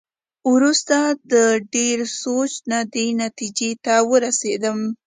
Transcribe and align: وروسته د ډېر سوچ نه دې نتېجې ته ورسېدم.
وروسته 0.53 0.97
د 1.31 1.33
ډېر 1.73 1.97
سوچ 2.21 2.51
نه 2.71 2.79
دې 2.93 3.05
نتېجې 3.23 3.71
ته 3.85 3.93
ورسېدم. 4.11 4.79